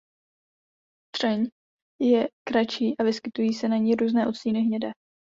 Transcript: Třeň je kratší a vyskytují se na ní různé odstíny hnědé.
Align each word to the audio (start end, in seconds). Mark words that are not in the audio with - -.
Třeň 1.15 1.49
je 2.01 2.29
kratší 2.47 2.95
a 2.99 3.03
vyskytují 3.03 3.53
se 3.53 3.67
na 3.67 3.77
ní 3.77 3.95
různé 3.95 4.27
odstíny 4.27 4.61
hnědé. 4.61 4.91